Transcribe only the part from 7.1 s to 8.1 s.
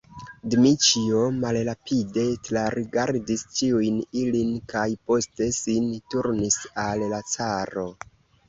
la caro.